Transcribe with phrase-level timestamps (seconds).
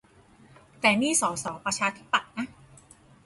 [0.79, 2.47] แต่นี่สสประชาธิปัตย์นะ